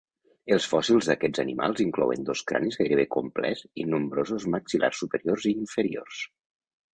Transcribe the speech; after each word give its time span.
Els 0.55 0.67
fòssils 0.69 1.09
d'aquests 1.09 1.41
animals 1.43 1.83
inclouen 1.85 2.25
dos 2.29 2.41
cranis 2.51 2.79
gairebé 2.79 3.05
complets 3.17 3.61
i 3.83 3.85
nombrosos 3.91 4.49
maxil·lars 4.57 5.05
superiors 5.05 5.47
i 5.53 5.55
inferiors. 5.67 6.25